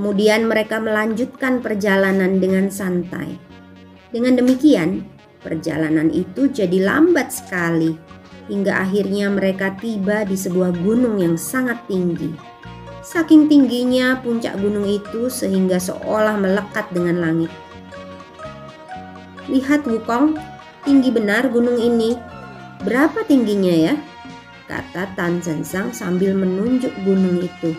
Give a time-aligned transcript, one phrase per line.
[0.00, 3.36] Kemudian mereka melanjutkan perjalanan dengan santai.
[4.08, 5.04] Dengan demikian,
[5.44, 8.00] perjalanan itu jadi lambat sekali
[8.48, 12.32] hingga akhirnya mereka tiba di sebuah gunung yang sangat tinggi.
[13.04, 17.52] Saking tingginya puncak gunung itu sehingga seolah melekat dengan langit.
[19.52, 20.32] Lihat Wukong,
[20.80, 22.16] tinggi benar gunung ini.
[22.88, 23.94] Berapa tingginya ya?
[24.64, 27.76] Kata Tan Zensang sambil menunjuk gunung itu.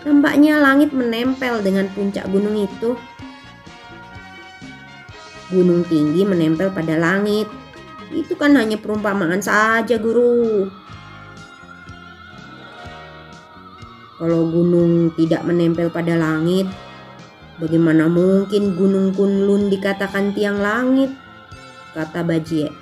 [0.00, 2.96] Tampaknya langit menempel dengan puncak gunung itu.
[5.52, 7.44] Gunung tinggi menempel pada langit.
[8.08, 10.72] Itu kan hanya perumpamaan saja, guru.
[14.16, 16.68] Kalau gunung tidak menempel pada langit,
[17.60, 21.12] bagaimana mungkin Gunung Kunlun dikatakan tiang langit?
[21.92, 22.72] Kata Bajie.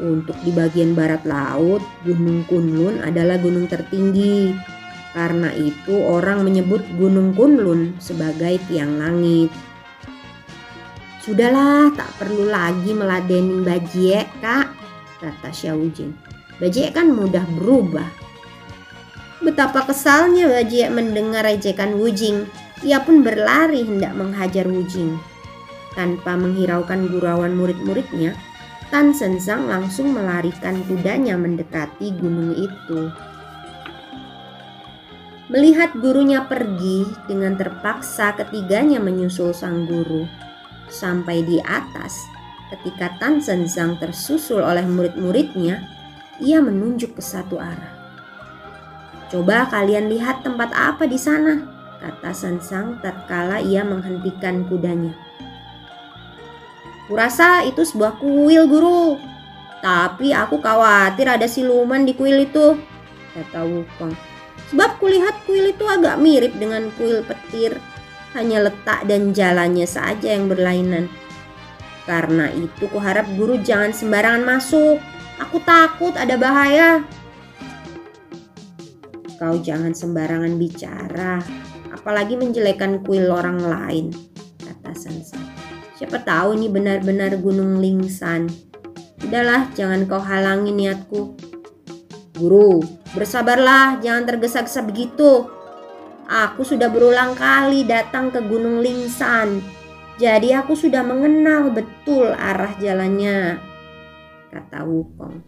[0.00, 4.54] Untuk di bagian barat laut, Gunung Kunlun adalah gunung tertinggi
[5.10, 9.50] karena itu orang menyebut Gunung Kunlun sebagai tiang langit.
[11.20, 14.72] Sudahlah, tak perlu lagi meladenin Bajie, Kak,
[15.20, 16.16] kata Xiaojing.
[16.56, 18.08] Bajie kan mudah berubah.
[19.40, 22.44] Betapa kesalnya Bajie mendengar ejekan Wujing.
[22.84, 25.16] Ia pun berlari hendak menghajar Wujing.
[25.92, 28.36] Tanpa menghiraukan gurauan murid-muridnya,
[28.88, 33.12] Tan Sensang langsung melarikan kudanya mendekati gunung itu.
[35.50, 40.22] Melihat gurunya pergi, dengan terpaksa ketiganya menyusul sang guru.
[40.86, 42.22] Sampai di atas,
[42.70, 45.82] ketika Tan Zhang tersusul oleh murid-muridnya,
[46.38, 47.98] ia menunjuk ke satu arah.
[49.26, 51.66] Coba kalian lihat tempat apa di sana,
[51.98, 55.18] kata Sensang tatkala ia menghentikan kudanya.
[57.10, 59.18] Kurasa itu sebuah kuil guru,
[59.82, 62.78] tapi aku khawatir ada siluman di kuil itu,
[63.34, 64.29] kata Wukong.
[64.70, 67.82] Sebab kulihat kuil itu agak mirip dengan kuil petir,
[68.38, 71.10] hanya letak dan jalannya saja yang berlainan.
[72.06, 75.02] Karena itu kuharap guru jangan sembarangan masuk.
[75.42, 77.02] Aku takut ada bahaya.
[79.40, 81.40] Kau jangan sembarangan bicara,
[81.90, 84.12] apalagi menjelekan kuil orang lain,
[84.60, 85.40] kata Sansa.
[85.96, 88.52] Siapa tahu ini benar-benar Gunung Lingsan.
[89.20, 91.49] Udahlah, jangan kau halangi niatku.
[92.40, 92.80] Guru,
[93.12, 95.44] bersabarlah, jangan tergesa-gesa begitu.
[96.24, 99.60] Aku sudah berulang kali datang ke Gunung Lingsan.
[100.16, 103.60] Jadi aku sudah mengenal betul arah jalannya,
[104.48, 105.44] kata Wukong.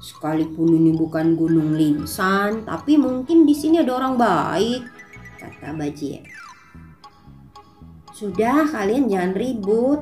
[0.00, 4.88] Sekalipun ini bukan Gunung Lingsan, tapi mungkin di sini ada orang baik,
[5.36, 6.24] kata Bajie.
[8.16, 10.00] Sudah, kalian jangan ribut.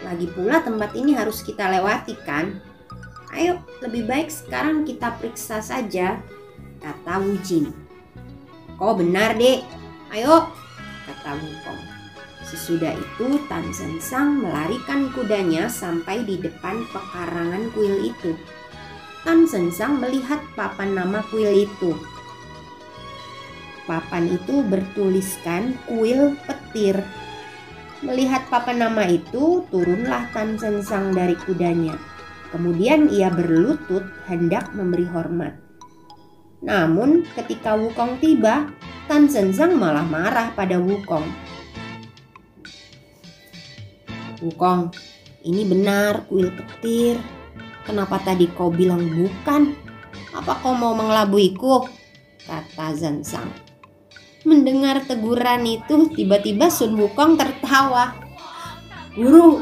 [0.00, 2.72] Lagi pula tempat ini harus kita lewati kan?
[3.34, 6.22] Ayo, lebih baik sekarang kita periksa saja,
[6.78, 7.66] kata Wujing.
[8.78, 9.66] Kau benar, dek.
[10.14, 10.54] Ayo,
[11.02, 11.82] kata Wukong.
[12.46, 18.38] Sesudah itu Tan Sang melarikan kudanya sampai di depan pekarangan kuil itu.
[19.26, 21.90] Tan Sang melihat papan nama kuil itu.
[23.90, 27.02] Papan itu bertuliskan kuil petir.
[27.98, 30.54] Melihat papan nama itu, turunlah Tan
[30.86, 32.13] Sang dari kudanya
[32.54, 35.58] Kemudian ia berlutut hendak memberi hormat.
[36.62, 38.70] Namun ketika Wukong tiba,
[39.10, 41.26] Tan Zhenzang malah marah pada Wukong.
[44.38, 44.94] Wukong,
[45.42, 47.18] ini benar kuil petir.
[47.82, 49.74] Kenapa tadi kau bilang bukan?
[50.30, 51.90] Apa kau mau mengelabuiku?
[52.46, 53.50] Kata Zhenzang.
[54.46, 58.14] Mendengar teguran itu, tiba-tiba Sun Wukong tertawa.
[59.18, 59.60] Guru,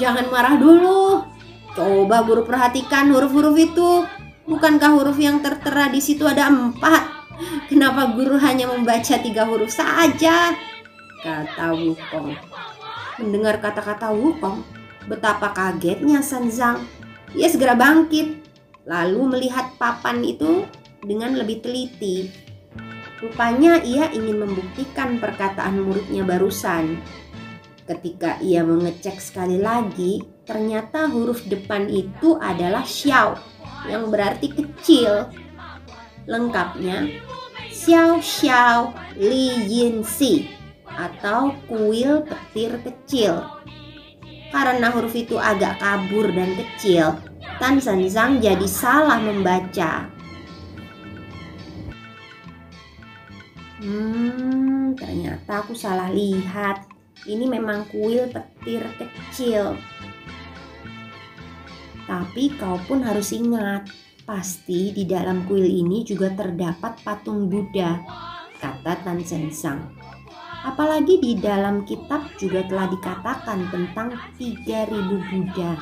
[0.00, 1.29] jangan marah dulu.
[1.74, 3.90] Coba guru perhatikan huruf-huruf itu.
[4.50, 7.20] Bukankah huruf yang tertera di situ ada empat?
[7.70, 10.52] Kenapa guru hanya membaca tiga huruf saja?
[11.22, 12.34] Kata Wukong.
[13.20, 14.64] Mendengar kata-kata Wukong,
[15.06, 16.84] betapa kagetnya Sanzang.
[17.36, 18.42] Ia segera bangkit,
[18.88, 20.66] lalu melihat papan itu
[21.04, 22.28] dengan lebih teliti.
[23.20, 26.98] Rupanya ia ingin membuktikan perkataan muridnya barusan.
[27.88, 33.38] Ketika ia mengecek sekali lagi, ternyata huruf depan itu adalah xiao
[33.88, 35.30] yang berarti kecil.
[36.28, 37.08] Lengkapnya
[37.70, 40.44] Xiao Xiao Li Yin Si
[40.90, 43.40] atau kuil petir kecil.
[44.50, 47.14] Karena huruf itu agak kabur dan kecil,
[47.62, 50.10] Tan Zhang jadi salah membaca.
[53.80, 56.89] Hmm, ternyata aku salah lihat.
[57.28, 59.76] Ini memang kuil petir kecil.
[62.08, 63.86] Tapi kau pun harus ingat,
[64.24, 68.00] pasti di dalam kuil ini juga terdapat patung Buddha,
[68.58, 69.92] kata Tan Zhang.
[70.60, 75.72] Apalagi di dalam kitab juga telah dikatakan tentang 3000 Buddha.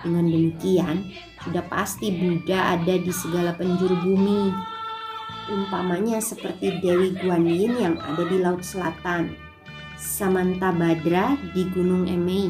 [0.00, 0.96] Dengan demikian,
[1.44, 4.52] sudah pasti Buddha ada di segala penjuru bumi
[5.50, 9.34] umpamanya seperti Dewi Guan Yin yang ada di Laut Selatan,
[10.00, 12.48] Samanta Badra di Gunung Emei,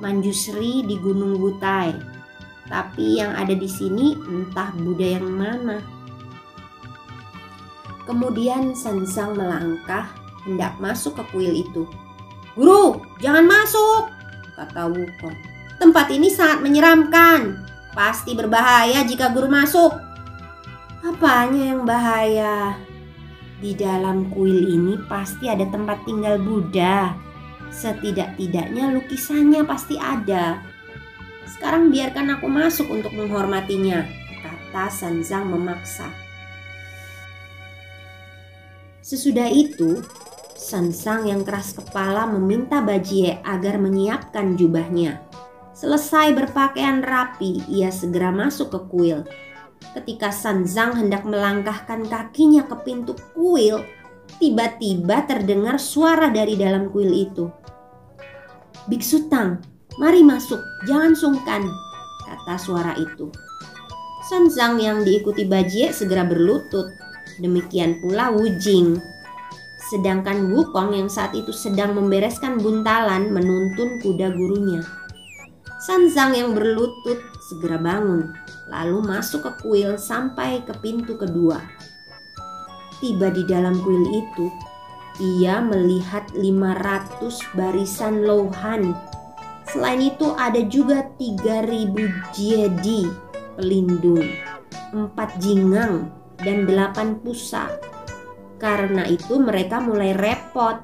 [0.00, 1.92] Manjusri di Gunung Butai.
[2.64, 5.84] Tapi yang ada di sini entah Buddha yang mana.
[8.08, 10.08] Kemudian Sansang melangkah
[10.48, 11.84] hendak masuk ke kuil itu.
[12.56, 14.08] Guru, jangan masuk,
[14.56, 15.36] kata Wukong.
[15.76, 17.60] Tempat ini sangat menyeramkan.
[17.92, 19.92] Pasti berbahaya jika guru masuk.
[21.04, 22.80] Apanya yang bahaya?
[23.62, 27.14] Di dalam kuil ini pasti ada tempat tinggal Buddha.
[27.70, 30.62] Setidak-tidaknya lukisannya pasti ada.
[31.46, 34.06] Sekarang biarkan aku masuk untuk menghormatinya,
[34.42, 36.10] kata Sanzang memaksa.
[39.04, 40.02] Sesudah itu,
[40.56, 45.20] Sansang yang keras kepala meminta Bajie agar menyiapkan jubahnya.
[45.74, 49.20] Selesai berpakaian rapi, ia segera masuk ke kuil.
[49.92, 53.84] Ketika Sanzang hendak melangkahkan kakinya ke pintu kuil,
[54.40, 57.46] tiba-tiba terdengar suara dari dalam kuil itu.
[58.88, 59.60] Biksu Tang,
[60.00, 60.58] mari masuk,
[60.88, 61.62] jangan sungkan,
[62.24, 63.28] kata suara itu.
[64.24, 66.88] Sanzang yang diikuti Bajie segera berlutut.
[67.38, 68.96] Demikian pula Wu Jing.
[69.92, 74.80] Sedangkan Wukong yang saat itu sedang membereskan buntalan menuntun kuda gurunya.
[75.84, 77.20] Sanzang yang berlutut
[77.52, 78.32] segera bangun
[78.68, 81.60] lalu masuk ke kuil sampai ke pintu kedua.
[83.02, 84.46] Tiba di dalam kuil itu,
[85.20, 88.96] ia melihat 500 barisan lohan.
[89.68, 93.08] Selain itu ada juga 3000 jedi
[93.58, 94.24] pelindung,
[94.92, 96.08] 4 jingang,
[96.40, 97.68] dan 8 pusa.
[98.56, 100.80] Karena itu mereka mulai repot.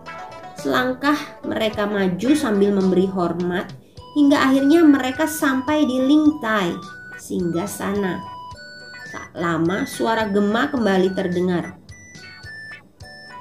[0.60, 1.16] Selangkah
[1.48, 3.72] mereka maju sambil memberi hormat
[4.12, 8.24] hingga akhirnya mereka sampai di Lingtai singgah sana.
[9.12, 11.76] Tak lama suara gema kembali terdengar.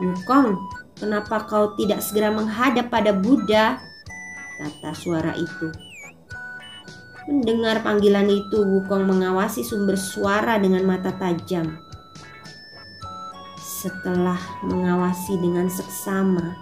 [0.03, 0.59] Wukong,
[0.99, 3.79] kenapa kau tidak segera menghadap pada Buddha?
[4.59, 5.71] Kata suara itu.
[7.29, 11.77] Mendengar panggilan itu, Wukong mengawasi sumber suara dengan mata tajam.
[13.59, 16.57] Setelah mengawasi dengan seksama,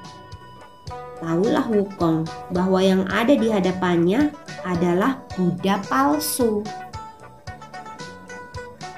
[1.23, 4.35] tahulah Wukong bahwa yang ada di hadapannya
[4.67, 6.61] adalah Buddha palsu.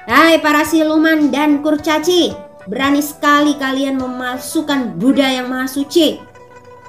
[0.09, 2.33] Hai para siluman dan kurcaci,
[2.65, 6.17] berani sekali kalian memalsukan Buddha yang maha suci.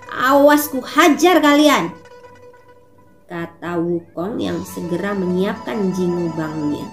[0.08, 1.92] Awas ku hajar kalian.
[3.28, 6.88] Kata Wukong yang segera menyiapkan jingubangnya.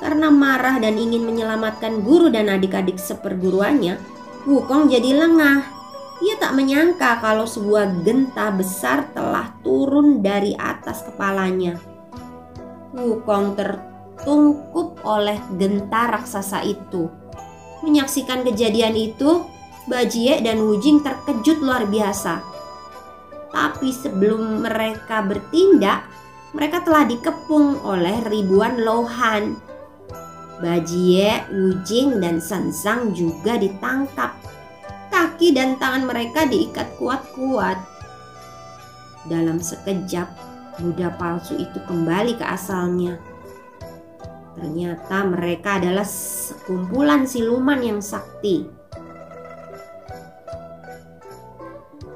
[0.00, 4.00] Karena marah dan ingin menyelamatkan guru dan adik-adik seperguruannya,
[4.48, 5.60] Wukong jadi lengah.
[6.24, 11.76] Ia tak menyangka kalau sebuah genta besar telah turun dari atas kepalanya.
[12.96, 13.97] Wukong ter
[14.28, 17.08] tertungkup oleh genta raksasa itu.
[17.80, 19.48] Menyaksikan kejadian itu,
[19.88, 22.44] Bajie dan Wujing terkejut luar biasa.
[23.48, 26.04] Tapi sebelum mereka bertindak,
[26.52, 29.56] mereka telah dikepung oleh ribuan lohan.
[30.60, 34.36] Bajie, Wujing, dan Sansang juga ditangkap.
[35.08, 37.80] Kaki dan tangan mereka diikat kuat-kuat.
[39.24, 40.28] Dalam sekejap,
[40.76, 43.16] Buddha palsu itu kembali ke asalnya
[44.58, 48.66] Ternyata mereka adalah sekumpulan siluman yang sakti.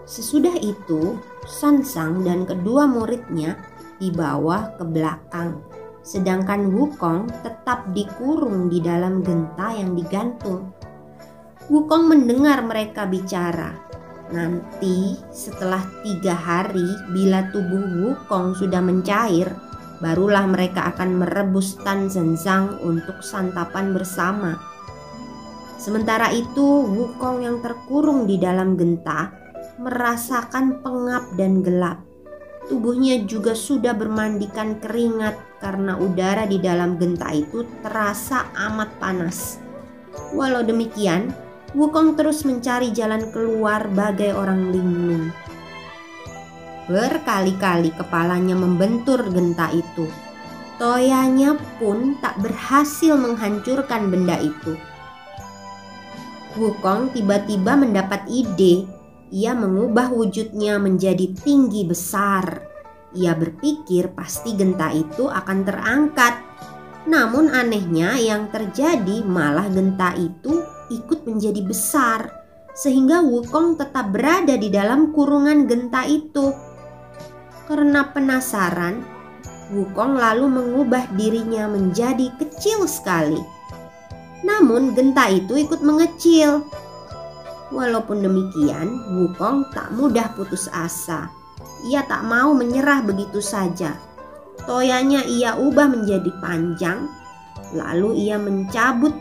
[0.02, 3.58] Sesudah itu, Sansang dan kedua muridnya
[3.98, 5.62] dibawa ke belakang,
[6.02, 10.74] sedangkan Wukong tetap dikurung di dalam genta yang digantung.
[11.70, 13.74] Wukong mendengar mereka bicara.
[14.34, 19.50] Nanti setelah tiga hari bila tubuh Wukong sudah mencair,
[20.02, 24.58] barulah mereka akan merebus tan zenzang untuk santapan bersama.
[25.78, 29.30] Sementara itu, Wukong yang terkurung di dalam genta
[29.82, 31.98] merasakan pengap dan gelap.
[32.70, 39.58] Tubuhnya juga sudah bermandikan keringat karena udara di dalam genta itu terasa amat panas.
[40.30, 41.34] Walau demikian,
[41.74, 45.32] Wukong terus mencari jalan keluar bagai orang linglung.
[46.92, 50.04] Berkali-kali kepalanya membentur genta itu.
[50.76, 54.76] Toyanya pun tak berhasil menghancurkan benda itu.
[56.60, 58.84] Wukong tiba-tiba mendapat ide.
[59.32, 62.60] Ia mengubah wujudnya menjadi tinggi besar.
[63.16, 66.44] Ia berpikir pasti genta itu akan terangkat.
[67.08, 70.60] Namun anehnya yang terjadi malah genta itu
[70.92, 76.71] ikut menjadi besar sehingga Wukong tetap berada di dalam kurungan genta itu.
[77.66, 79.02] Karena penasaran,
[79.72, 83.40] Wukong lalu mengubah dirinya menjadi kecil sekali.
[84.44, 86.66] Namun genta itu ikut mengecil.
[87.72, 91.32] Walaupun demikian, Wukong tak mudah putus asa.
[91.88, 93.96] Ia tak mau menyerah begitu saja.
[94.68, 97.08] Toyanya ia ubah menjadi panjang,
[97.72, 99.16] lalu ia mencabut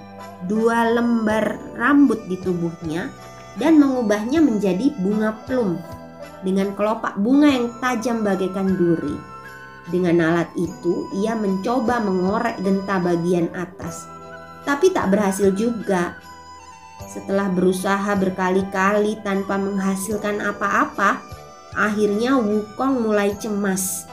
[0.51, 3.07] dua lembar rambut di tubuhnya
[3.55, 5.79] dan mengubahnya menjadi bunga plum
[6.41, 9.17] dengan kelopak bunga yang tajam bagaikan duri.
[9.89, 14.05] Dengan alat itu, ia mencoba mengorek genta bagian atas,
[14.61, 16.21] tapi tak berhasil juga.
[17.09, 21.19] Setelah berusaha berkali-kali tanpa menghasilkan apa-apa,
[21.73, 24.05] akhirnya Wukong mulai cemas.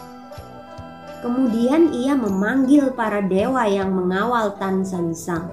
[1.21, 5.51] Kemudian ia memanggil para dewa yang mengawal Tan San Sang.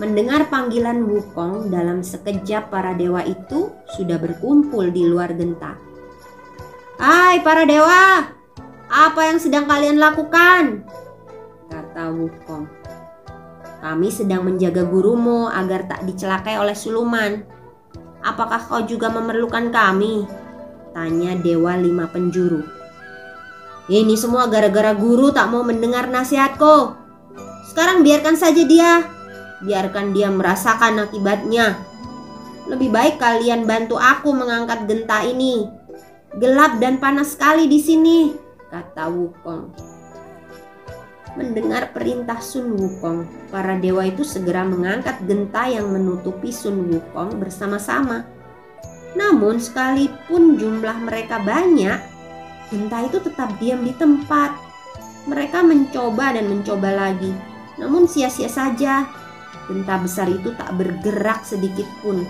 [0.00, 5.91] Mendengar panggilan Wukong dalam sekejap para dewa itu sudah berkumpul di luar genta.
[7.02, 8.30] Hai para dewa,
[8.86, 10.86] apa yang sedang kalian lakukan?
[11.66, 12.70] Kata Wukong.
[13.82, 17.42] Kami sedang menjaga gurumu agar tak dicelakai oleh suluman.
[18.22, 20.30] Apakah kau juga memerlukan kami?
[20.94, 22.62] Tanya Dewa Lima Penjuru.
[23.90, 26.94] Ini semua gara-gara guru tak mau mendengar nasihatku.
[27.66, 29.02] Sekarang biarkan saja dia
[29.66, 31.82] biarkan dia merasakan akibatnya.
[32.70, 35.81] Lebih baik kalian bantu aku mengangkat genta ini.
[36.32, 38.32] Gelap dan panas sekali di sini,
[38.72, 39.64] kata Wukong.
[41.36, 48.24] Mendengar perintah Sun Wukong, para dewa itu segera mengangkat genta yang menutupi Sun Wukong bersama-sama.
[49.12, 52.00] Namun sekalipun jumlah mereka banyak,
[52.72, 54.56] genta itu tetap diam di tempat.
[55.28, 57.30] Mereka mencoba dan mencoba lagi,
[57.76, 59.04] namun sia-sia saja
[59.70, 62.26] Genta besar itu tak bergerak sedikit pun.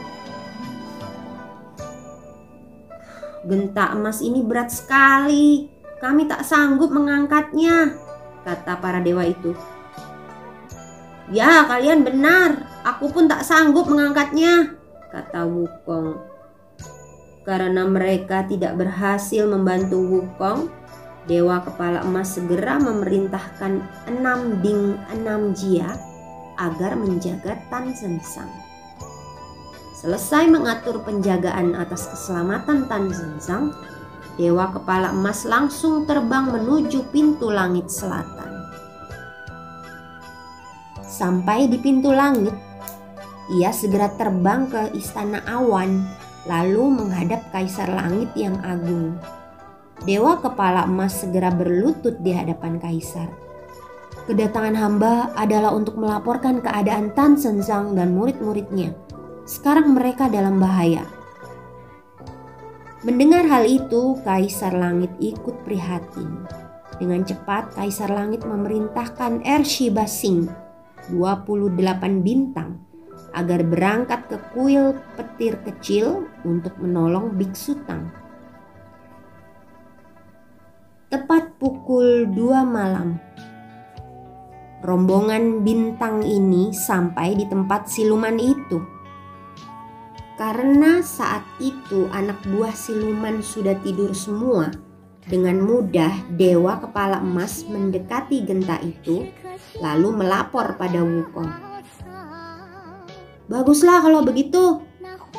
[3.42, 5.66] Genta emas ini berat sekali.
[5.98, 7.94] Kami tak sanggup mengangkatnya,
[8.42, 9.54] kata para dewa itu.
[11.30, 12.66] Ya, kalian benar.
[12.82, 14.74] Aku pun tak sanggup mengangkatnya,
[15.14, 16.18] kata Wukong.
[17.42, 20.70] Karena mereka tidak berhasil membantu Wukong,
[21.26, 23.78] Dewa Kepala Emas segera memerintahkan
[24.10, 25.94] enam ding enam jia
[26.58, 28.50] agar menjaga Tan Zensang.
[30.02, 33.70] Selesai mengatur penjagaan atas keselamatan Tan Zensang,
[34.34, 38.66] Dewa Kepala Emas langsung terbang menuju pintu langit selatan.
[41.06, 42.50] Sampai di pintu langit,
[43.54, 46.02] ia segera terbang ke istana awan,
[46.50, 49.14] lalu menghadap Kaisar Langit yang agung.
[50.02, 53.30] Dewa Kepala Emas segera berlutut di hadapan Kaisar.
[54.26, 59.11] Kedatangan hamba adalah untuk melaporkan keadaan Tan Senzang dan murid-muridnya.
[59.42, 61.02] Sekarang mereka dalam bahaya.
[63.02, 66.46] Mendengar hal itu, Kaisar Langit ikut prihatin.
[67.02, 70.46] Dengan cepat, Kaisar Langit memerintahkan Ershiba Singh,
[71.10, 72.78] 28 bintang,
[73.34, 78.14] agar berangkat ke kuil petir kecil untuk menolong Biksu Tang.
[81.10, 83.18] Tepat pukul 2 malam,
[84.86, 88.91] rombongan bintang ini sampai di tempat siluman itu.
[90.42, 94.74] Karena saat itu anak buah siluman sudah tidur semua,
[95.22, 99.30] dengan mudah dewa kepala emas mendekati genta itu
[99.78, 101.46] lalu melapor pada Wukong.
[103.46, 104.82] Baguslah kalau begitu,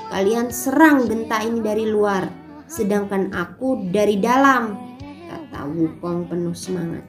[0.08, 2.32] kalian serang genta ini dari luar,
[2.72, 4.72] sedangkan aku dari dalam,
[5.04, 7.04] kata Wukong penuh semangat.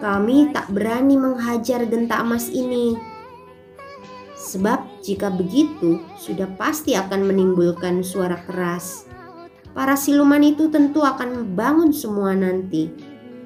[0.00, 2.96] Kami tak berani menghajar genta emas ini.
[4.40, 9.06] Sebab jika begitu sudah pasti akan menimbulkan suara keras.
[9.70, 12.90] Para siluman itu tentu akan membangun semua nanti.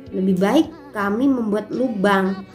[0.08, 2.48] Lebih baik kami membuat lubang.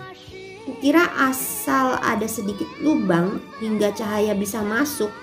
[0.66, 5.14] Kukira asal ada sedikit lubang hingga cahaya bisa masuk,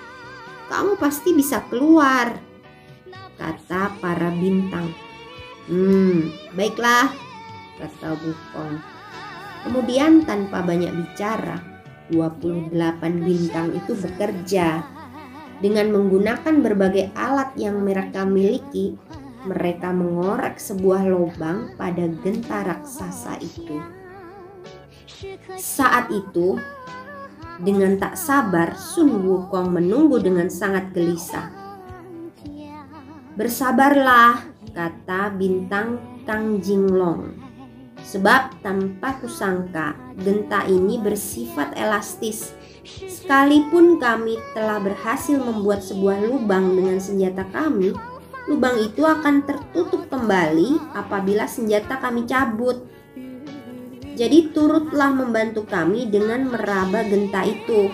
[0.71, 2.39] kamu pasti bisa keluar,
[3.35, 4.95] kata para bintang.
[5.67, 7.11] Hmm, baiklah,
[7.83, 8.79] kata Wukong.
[9.67, 11.72] Kemudian tanpa banyak bicara,
[12.13, 12.69] 28
[13.25, 14.85] bintang itu bekerja.
[15.63, 18.99] Dengan menggunakan berbagai alat yang mereka miliki,
[19.49, 23.79] mereka mengorek sebuah lubang pada genta raksasa itu.
[25.55, 26.59] Saat itu,
[27.63, 31.47] dengan tak sabar, Sun Wukong menunggu dengan sangat gelisah.
[33.39, 34.43] Bersabarlah,
[34.75, 37.52] kata bintang Kang Jinglong.
[38.03, 42.53] Sebab tanpa kusangka, genta ini bersifat elastis.
[42.85, 47.95] Sekalipun kami telah berhasil membuat sebuah lubang dengan senjata kami,
[48.51, 52.83] lubang itu akan tertutup kembali apabila senjata kami cabut.
[54.13, 57.89] Jadi turutlah membantu kami dengan meraba genta itu.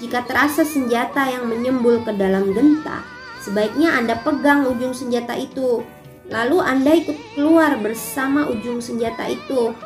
[0.00, 3.04] Jika terasa senjata yang menyembul ke dalam genta,
[3.44, 5.84] sebaiknya Anda pegang ujung senjata itu.
[6.32, 9.76] Lalu Anda ikut keluar bersama ujung senjata itu.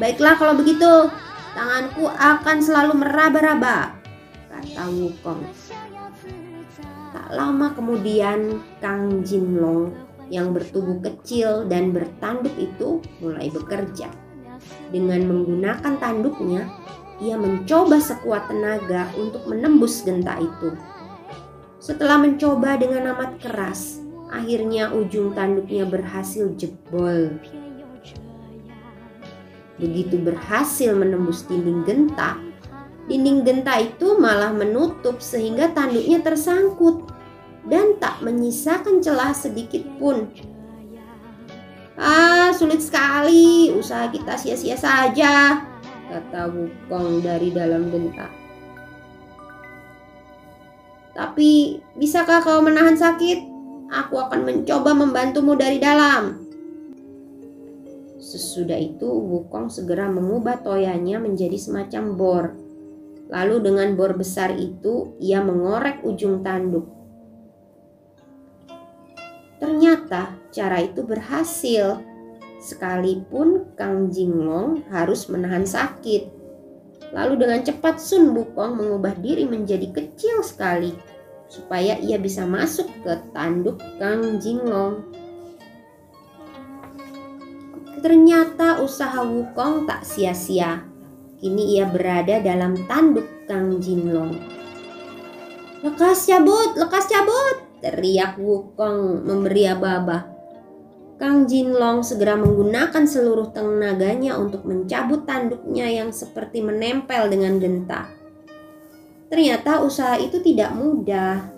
[0.00, 1.08] Baiklah kalau begitu,
[1.56, 3.96] tanganku akan selalu meraba-raba,
[4.52, 5.40] kata Wukong.
[7.12, 9.92] Tak lama kemudian Kang Jinlong
[10.28, 14.12] yang bertubuh kecil dan bertanduk itu mulai bekerja.
[14.92, 16.68] Dengan menggunakan tanduknya,
[17.20, 20.76] ia mencoba sekuat tenaga untuk menembus genta itu.
[21.80, 27.36] Setelah mencoba dengan amat keras, akhirnya ujung tanduknya berhasil jebol.
[29.76, 32.40] Begitu berhasil menembus dinding genta,
[33.06, 37.12] dinding genta itu malah menutup sehingga tanduknya tersangkut
[37.68, 40.30] dan tak menyisakan celah sedikit pun
[41.96, 43.72] Ah, sulit sekali.
[43.72, 45.64] Usaha kita sia-sia saja,
[46.12, 48.28] kata Wukong dari dalam genta.
[51.16, 53.55] Tapi, bisakah kau menahan sakit?
[53.86, 56.42] Aku akan mencoba membantumu dari dalam.
[58.18, 62.44] Sesudah itu, Wukong segera mengubah toyanya menjadi semacam bor.
[63.30, 66.90] Lalu dengan bor besar itu, ia mengorek ujung tanduk.
[69.62, 72.02] Ternyata cara itu berhasil.
[72.58, 76.26] Sekalipun Kang Jinglong harus menahan sakit.
[77.14, 81.15] Lalu dengan cepat Sun Bukong mengubah diri menjadi kecil sekali
[81.46, 85.02] supaya ia bisa masuk ke tanduk Kang Jinglong.
[88.02, 90.84] Ternyata usaha Wukong tak sia-sia.
[91.36, 94.36] Kini ia berada dalam tanduk Kang Jinglong.
[95.84, 100.36] Lekas cabut, lekas cabut, teriak Wukong memberi aba-aba.
[101.16, 108.15] Kang Jinlong segera menggunakan seluruh tenaganya untuk mencabut tanduknya yang seperti menempel dengan genta.
[109.26, 111.56] Ternyata usaha itu tidak mudah.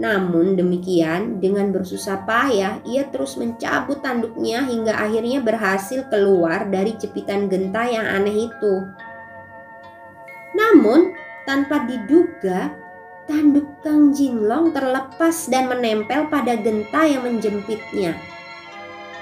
[0.00, 7.46] Namun demikian, dengan bersusah payah, ia terus mencabut tanduknya hingga akhirnya berhasil keluar dari jepitan
[7.46, 8.74] genta yang aneh itu.
[10.56, 11.12] Namun,
[11.44, 12.72] tanpa diduga,
[13.28, 18.18] tanduk Kang Jinlong terlepas dan menempel pada genta yang menjepitnya.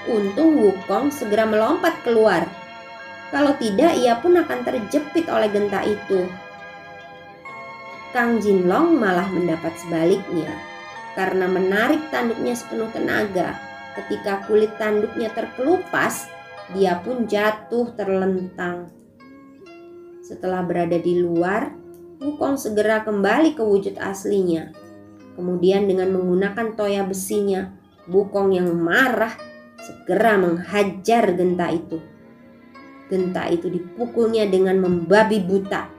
[0.09, 2.47] Untung Wukong segera melompat keluar.
[3.29, 6.25] Kalau tidak, ia pun akan terjepit oleh genta itu.
[8.09, 10.49] Kang Jinlong malah mendapat sebaliknya.
[11.13, 13.53] Karena menarik tanduknya sepenuh tenaga,
[13.93, 16.25] ketika kulit tanduknya terkelupas,
[16.73, 18.89] dia pun jatuh terlentang.
[20.25, 21.69] Setelah berada di luar,
[22.19, 24.75] Wukong segera kembali ke wujud aslinya.
[25.39, 27.71] Kemudian dengan menggunakan toya besinya,
[28.09, 29.37] Wukong yang marah
[29.77, 32.01] segera menghajar genta itu.
[33.07, 35.98] Genta itu dipukulnya dengan membabi buta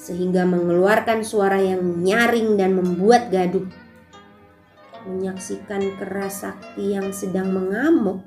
[0.00, 3.68] sehingga mengeluarkan suara yang nyaring dan membuat gaduh.
[5.04, 8.24] Menyaksikan keras sakti yang sedang mengamuk,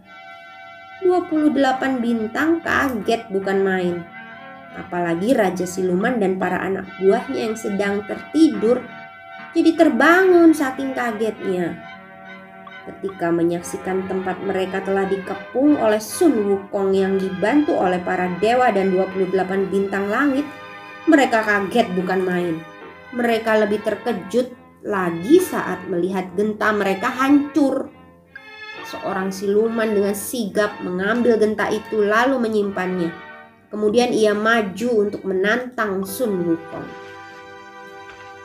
[1.01, 3.95] 28 bintang kaget bukan main
[4.73, 8.81] Apalagi Raja Siluman dan para anak buahnya yang sedang tertidur
[9.53, 11.77] jadi terbangun saking kagetnya.
[12.83, 18.91] Ketika menyaksikan tempat mereka telah dikepung oleh Sun Wukong yang dibantu oleh para dewa dan
[18.91, 19.29] 28
[19.71, 20.43] bintang langit,
[21.03, 22.55] mereka kaget bukan main.
[23.13, 27.91] Mereka lebih terkejut lagi saat melihat genta mereka hancur.
[28.83, 33.09] Seorang siluman dengan sigap mengambil genta itu lalu menyimpannya.
[33.73, 36.87] Kemudian ia maju untuk menantang Sun Wukong.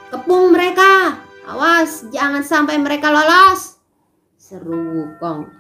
[0.09, 1.21] Kepung mereka!
[1.44, 3.77] Awas, jangan sampai mereka lolos!
[4.40, 5.53] Seru Wukong.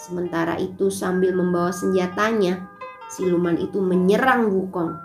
[0.00, 2.64] Sementara itu sambil membawa senjatanya,
[3.12, 5.03] siluman itu menyerang Wukong.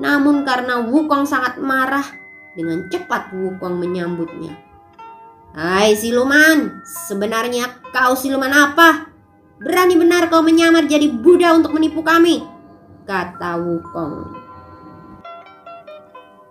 [0.00, 2.04] Namun karena Wukong sangat marah,
[2.56, 4.56] dengan cepat Wukong menyambutnya.
[5.52, 9.10] Hai siluman, sebenarnya kau siluman apa?
[9.60, 12.40] Berani benar kau menyamar jadi Buddha untuk menipu kami,
[13.04, 14.40] kata Wukong.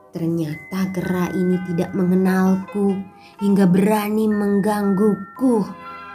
[0.09, 2.97] Ternyata Gera ini tidak mengenalku
[3.41, 5.65] hingga berani menggangguku,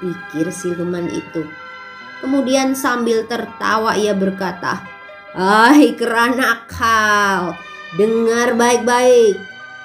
[0.02, 1.46] pikir siluman itu.
[2.20, 4.93] Kemudian sambil tertawa ia berkata,
[5.34, 7.58] Hai kera nakal,
[7.98, 9.34] dengar baik-baik.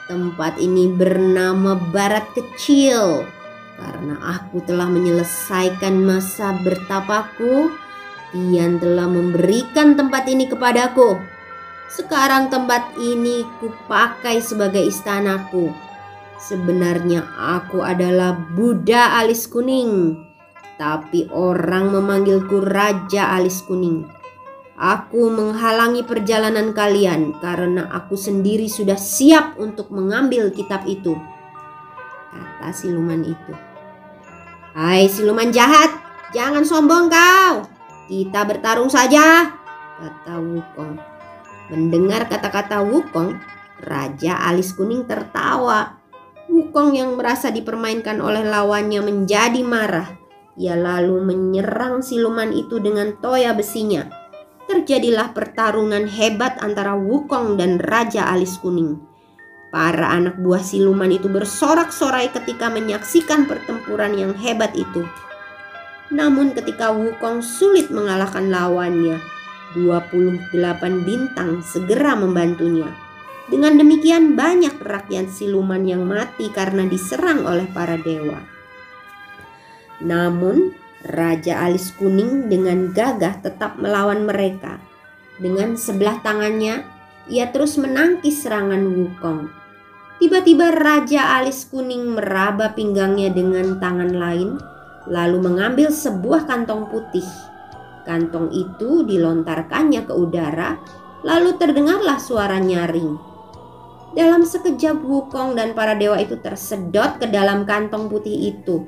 [0.06, 3.26] Tempat ini bernama Barat Kecil.
[3.74, 7.74] Karena aku telah menyelesaikan masa bertapaku,
[8.30, 11.18] Tian telah memberikan tempat ini kepadaku
[11.90, 15.74] sekarang tempat ini kupakai sebagai istanaku.
[16.38, 20.14] Sebenarnya aku adalah Buddha alis kuning,
[20.78, 24.19] tapi orang memanggilku Raja alis kuning.
[24.80, 31.20] Aku menghalangi perjalanan kalian karena aku sendiri sudah siap untuk mengambil kitab itu.
[32.32, 33.54] Kata siluman itu.
[34.72, 35.92] Hai siluman jahat,
[36.32, 37.68] jangan sombong kau.
[38.08, 39.52] Kita bertarung saja,
[40.00, 40.96] kata Wukong.
[41.76, 43.36] Mendengar kata-kata Wukong,
[43.84, 46.00] Raja Alis Kuning tertawa.
[46.48, 50.08] Wukong yang merasa dipermainkan oleh lawannya menjadi marah.
[50.56, 54.19] Ia lalu menyerang siluman itu dengan toya besinya.
[54.70, 59.02] Terjadilah pertarungan hebat antara Wukong dan Raja Alis Kuning.
[59.74, 65.10] Para anak buah siluman itu bersorak-sorai ketika menyaksikan pertempuran yang hebat itu.
[66.14, 69.18] Namun ketika Wukong sulit mengalahkan lawannya,
[69.74, 70.54] 28
[71.02, 72.94] bintang segera membantunya.
[73.50, 78.38] Dengan demikian banyak rakyat siluman yang mati karena diserang oleh para dewa.
[80.06, 84.82] Namun Raja Alis Kuning dengan gagah tetap melawan mereka.
[85.40, 86.84] Dengan sebelah tangannya,
[87.32, 89.48] ia terus menangkis serangan Wukong.
[90.20, 94.60] Tiba-tiba Raja Alis Kuning meraba pinggangnya dengan tangan lain,
[95.08, 97.24] lalu mengambil sebuah kantong putih
[98.10, 100.82] Kantong itu dilontarkannya ke udara,
[101.22, 103.22] lalu terdengarlah suara nyaring.
[104.18, 108.82] Dalam sekejap Wukong dan para dewa itu tersedot ke dalam kantong putih itu.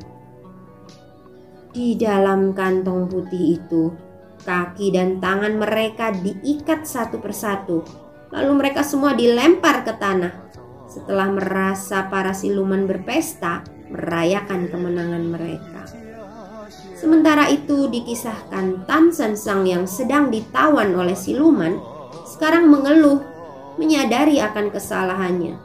[1.72, 3.96] Di dalam kantong putih itu,
[4.44, 7.88] kaki dan tangan mereka diikat satu persatu.
[8.36, 10.52] Lalu mereka semua dilempar ke tanah.
[10.92, 15.88] Setelah merasa para siluman berpesta, merayakan kemenangan mereka.
[17.00, 21.80] Sementara itu dikisahkan Tan San Sang yang sedang ditawan oleh siluman
[22.28, 23.24] sekarang mengeluh
[23.80, 25.56] menyadari akan kesalahannya.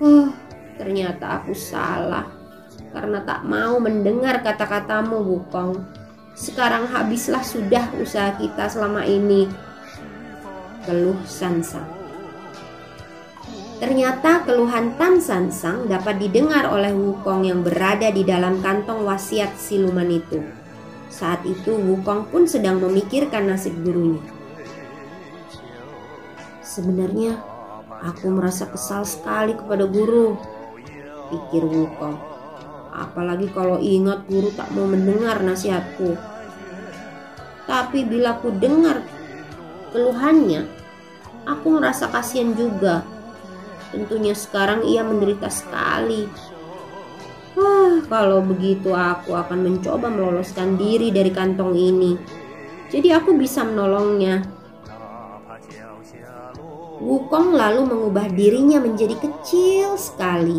[0.00, 0.32] Oh,
[0.80, 2.43] ternyata aku salah
[2.94, 5.82] karena tak mau mendengar kata-katamu Wukong.
[6.38, 9.50] Sekarang habislah sudah usaha kita selama ini.
[10.86, 11.86] Keluh Sansang.
[13.82, 19.58] Ternyata keluhan Tan San Sang dapat didengar oleh Wukong yang berada di dalam kantong wasiat
[19.58, 20.40] siluman itu.
[21.10, 24.22] Saat itu Wukong pun sedang memikirkan nasib gurunya.
[26.62, 27.38] Sebenarnya
[28.02, 30.38] aku merasa kesal sekali kepada guru,
[31.30, 32.33] pikir Wukong.
[32.94, 36.14] Apalagi kalau ingat guru tak mau mendengar nasihatku.
[37.66, 39.02] Tapi bila ku dengar
[39.90, 40.70] keluhannya,
[41.42, 43.02] aku merasa kasihan juga
[43.94, 46.26] Tentunya sekarang ia menderita sekali.
[47.54, 52.18] Wah, kalau begitu aku akan mencoba meloloskan diri dari kantong ini.
[52.90, 54.42] Jadi aku bisa menolongnya.
[56.98, 60.58] Wukong lalu mengubah dirinya menjadi kecil sekali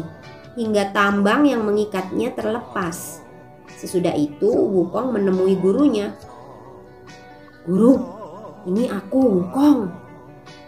[0.55, 3.21] hingga tambang yang mengikatnya terlepas.
[3.75, 6.15] Sesudah itu Wukong menemui gurunya.
[7.67, 7.99] Guru,
[8.71, 9.91] ini aku Wukong,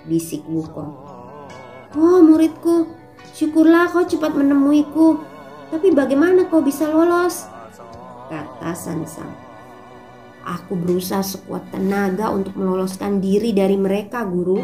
[0.05, 0.91] bisik Wukong.
[1.95, 2.91] Oh muridku,
[3.31, 5.23] syukurlah kau cepat menemuiku.
[5.71, 7.47] Tapi bagaimana kau bisa lolos?
[8.27, 9.31] Kata Sansang.
[10.47, 14.63] Aku berusaha sekuat tenaga untuk meloloskan diri dari mereka, guru.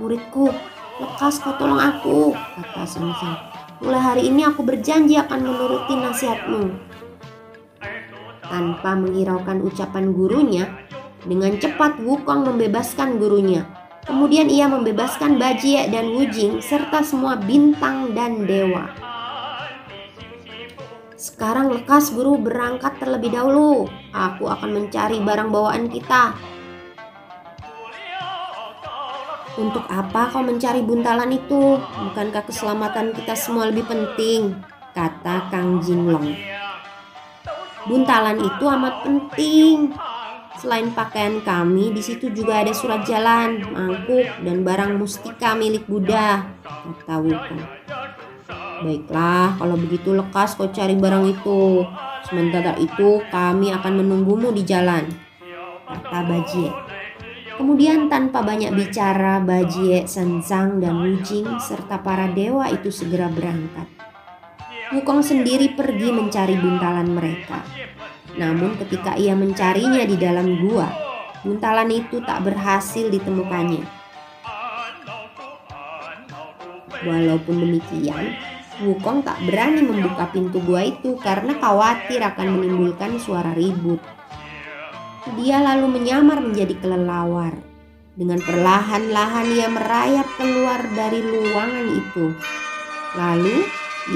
[0.00, 0.48] Muridku,
[1.02, 3.36] lekas kau tolong aku, kata Sansang.
[3.82, 6.62] Mulai hari ini aku berjanji akan menuruti nasihatmu.
[8.46, 10.70] Tanpa menghiraukan ucapan gurunya,
[11.26, 13.66] dengan cepat Wukong membebaskan gurunya
[14.02, 18.90] Kemudian ia membebaskan Bajie dan Wujing serta semua bintang dan dewa.
[21.14, 23.86] Sekarang lekas guru berangkat terlebih dahulu.
[24.10, 26.34] Aku akan mencari barang bawaan kita.
[29.52, 31.76] Untuk apa kau mencari buntalan itu?
[31.76, 34.56] Bukankah keselamatan kita semua lebih penting?
[34.96, 36.32] Kata Kang Jinlong.
[37.84, 39.92] Buntalan itu amat penting.
[40.56, 46.44] Selain pakaian kami, di situ juga ada surat jalan, mangkuk, dan barang mustika milik Buddha,
[46.62, 47.64] kata Wukong.
[48.86, 51.82] Baiklah, kalau begitu lekas kau cari barang itu.
[52.28, 55.08] Sementara itu kami akan menunggumu di jalan,
[55.88, 56.91] kata Bajie.
[57.52, 63.84] Kemudian tanpa banyak bicara, Bajie, Senzang, dan Wujing serta para dewa itu segera berangkat.
[64.92, 67.64] Wukong sendiri pergi mencari buntalan mereka.
[68.36, 70.88] Namun ketika ia mencarinya di dalam gua,
[71.44, 73.84] buntalan itu tak berhasil ditemukannya.
[77.02, 78.36] Walaupun demikian,
[78.82, 84.00] Wukong tak berani membuka pintu gua itu karena khawatir akan menimbulkan suara ribut.
[85.22, 87.54] Dia lalu menyamar menjadi kelelawar.
[88.18, 92.34] Dengan perlahan-lahan ia merayap keluar dari luangan itu.
[93.14, 93.62] Lalu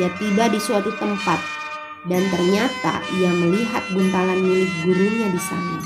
[0.02, 1.38] ia tiba di suatu tempat
[2.10, 5.78] dan ternyata ia melihat buntalan milik gurunya di sana.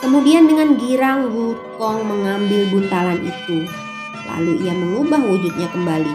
[0.00, 3.68] Kemudian dengan girang Wukong mengambil buntalan itu.
[4.24, 6.14] Lalu ia mengubah wujudnya kembali.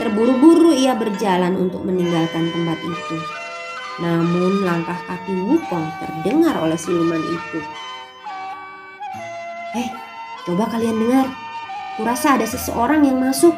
[0.00, 3.39] Terburu-buru ia berjalan untuk meninggalkan tempat itu.
[4.00, 7.60] Namun langkah kaki Wukong terdengar oleh siluman itu.
[9.76, 9.88] Eh,
[10.48, 11.28] coba kalian dengar.
[12.00, 13.52] Kurasa ada seseorang yang masuk.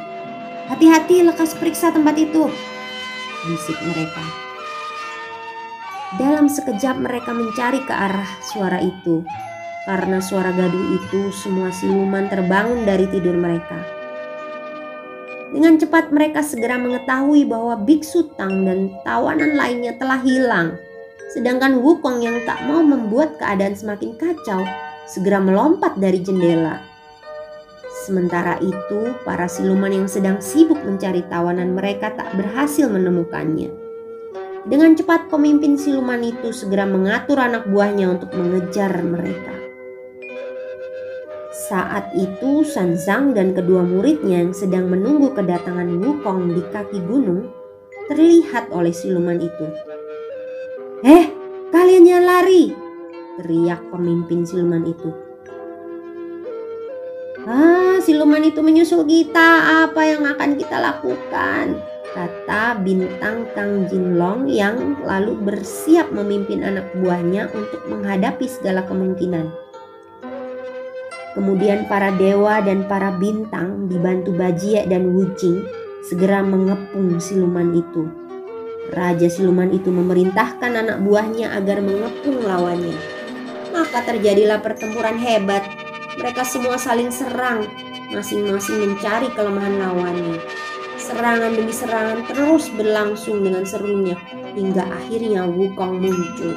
[0.66, 2.50] Hati-hati lekas periksa tempat itu.
[3.46, 4.22] Bisik mereka.
[6.18, 9.22] Dalam sekejap mereka mencari ke arah suara itu.
[9.87, 14.02] Karena suara gaduh itu semua siluman terbangun dari tidur mereka.
[15.53, 20.81] Dengan cepat mereka segera mengetahui bahwa Biksu Tang dan tawanan lainnya telah hilang.
[21.37, 24.65] Sedangkan Wukong yang tak mau membuat keadaan semakin kacau
[25.05, 26.81] segera melompat dari jendela.
[28.03, 33.71] Sementara itu, para siluman yang sedang sibuk mencari tawanan mereka tak berhasil menemukannya.
[34.67, 39.62] Dengan cepat pemimpin siluman itu segera mengatur anak buahnya untuk mengejar mereka.
[41.73, 47.49] Saat itu Sanzang dan kedua muridnya yang sedang menunggu kedatangan Wukong di kaki gunung
[48.13, 49.67] terlihat oleh siluman itu.
[51.01, 51.33] Eh,
[51.73, 52.77] kalian jangan lari!
[53.41, 55.17] Teriak pemimpin siluman itu.
[57.49, 59.89] Ah, siluman itu menyusul kita.
[59.89, 61.81] Apa yang akan kita lakukan?
[62.13, 69.62] Kata bintang Kang Jinlong yang lalu bersiap memimpin anak buahnya untuk menghadapi segala kemungkinan.
[71.33, 75.64] Kemudian para dewa dan para bintang dibantu Bajie dan Wujing
[76.05, 78.05] segera mengepung siluman itu.
[78.92, 82.99] Raja siluman itu memerintahkan anak buahnya agar mengepung lawannya.
[83.73, 85.64] Maka terjadilah pertempuran hebat.
[86.21, 87.64] Mereka semua saling serang,
[88.12, 90.37] masing-masing mencari kelemahan lawannya.
[91.01, 94.14] Serangan demi serangan terus berlangsung dengan serunya
[94.53, 96.53] hingga akhirnya Wukong muncul.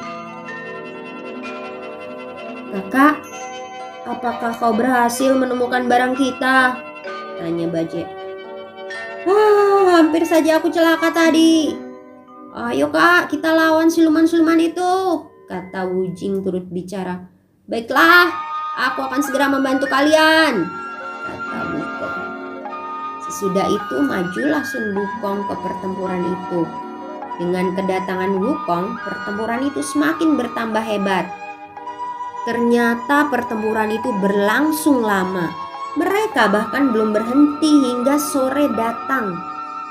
[2.76, 3.24] Kakak,
[4.06, 6.78] Apakah kau berhasil menemukan barang kita?
[7.42, 8.06] Tanya Baje.
[9.26, 11.74] Wah, hampir saja aku celaka tadi.
[12.54, 14.94] Ayo kak, kita lawan siluman-siluman itu.
[15.50, 17.26] Kata Wujing turut bicara.
[17.66, 18.30] Baiklah,
[18.78, 20.70] aku akan segera membantu kalian.
[21.26, 22.18] Kata Wukong.
[23.26, 26.62] Sesudah itu majulah Sun Wukong ke pertempuran itu.
[27.42, 31.26] Dengan kedatangan Wukong, pertempuran itu semakin bertambah hebat.
[32.46, 35.50] Ternyata pertempuran itu berlangsung lama.
[35.98, 39.34] Mereka bahkan belum berhenti hingga sore datang.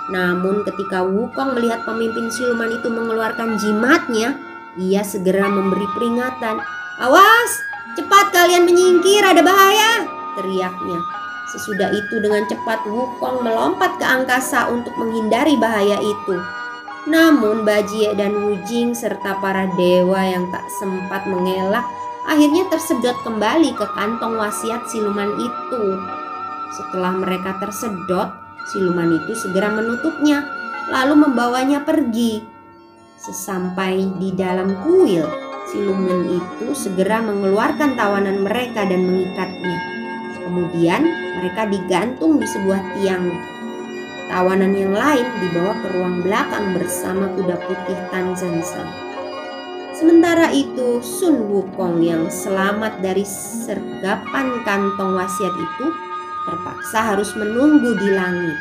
[0.08, 4.40] Namun ketika Wukong melihat pemimpin siluman itu mengeluarkan jimatnya,
[4.80, 6.64] ia segera memberi peringatan.
[7.04, 7.52] Awas,
[8.00, 10.08] cepat kalian menyingkir, ada bahaya,
[10.40, 11.04] teriaknya.
[11.52, 16.40] Sesudah itu dengan cepat Wukong melompat ke angkasa untuk menghindari bahaya itu.
[17.06, 21.86] Namun Bajie dan Wujing serta para dewa yang tak sempat mengelak
[22.26, 25.84] akhirnya tersedot kembali ke kantong wasiat siluman itu.
[26.74, 28.34] Setelah mereka tersedot,
[28.74, 30.44] siluman itu segera menutupnya,
[30.90, 32.42] lalu membawanya pergi.
[33.16, 35.26] Sesampai di dalam kuil,
[35.72, 39.78] siluman itu segera mengeluarkan tawanan mereka dan mengikatnya.
[40.46, 41.02] Kemudian
[41.42, 43.34] mereka digantung di sebuah tiang.
[44.26, 49.05] Tawanan yang lain dibawa ke ruang belakang bersama kuda putih Tanzansan.
[49.96, 55.88] Sementara itu, Sun Wukong yang selamat dari sergapan kantong wasiat itu
[56.44, 58.60] terpaksa harus menunggu di langit.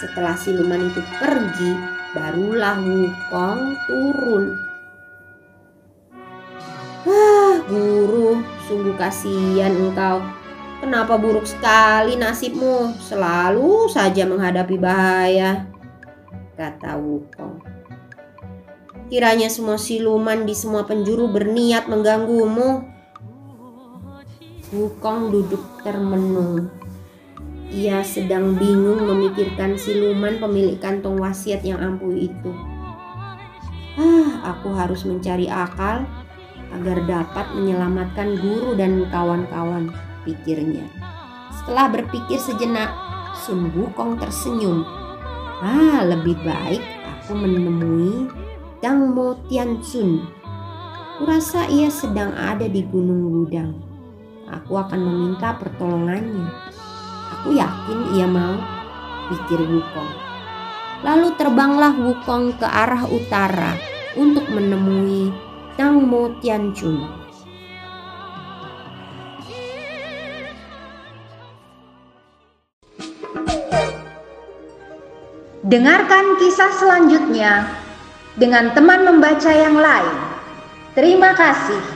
[0.00, 1.76] Setelah siluman itu pergi,
[2.16, 4.44] barulah Wukong turun.
[7.04, 10.24] Ah, guru, sungguh kasihan engkau.
[10.80, 12.96] Kenapa buruk sekali nasibmu?
[12.96, 15.68] Selalu saja menghadapi bahaya,
[16.56, 17.73] kata Wukong.
[19.14, 22.82] Kiranya semua siluman di semua penjuru berniat mengganggumu.
[24.74, 26.66] Wukong duduk termenung.
[27.70, 32.50] Ia sedang bingung memikirkan siluman pemilik kantong wasiat yang ampuh itu.
[33.94, 36.02] Ah, aku harus mencari akal
[36.74, 39.94] agar dapat menyelamatkan guru dan kawan-kawan,
[40.26, 40.90] pikirnya.
[41.62, 42.90] Setelah berpikir sejenak,
[43.46, 44.82] Sun Wukong tersenyum.
[45.62, 48.43] Ah, lebih baik aku menemui
[48.84, 50.28] Dang Mo Tianchun.
[51.16, 53.80] Kurasa ia sedang ada di Gunung Gudang.
[54.44, 56.52] Aku akan meminta pertolongannya.
[57.32, 58.60] Aku yakin ia mau,
[59.32, 60.12] pikir Wukong.
[61.00, 63.72] Lalu terbanglah Wukong ke arah utara
[64.20, 65.32] untuk menemui
[65.80, 67.08] Dang Mo Tianchun.
[75.64, 77.80] Dengarkan kisah selanjutnya
[78.34, 80.16] dengan teman membaca yang lain.
[80.94, 81.93] Terima kasih.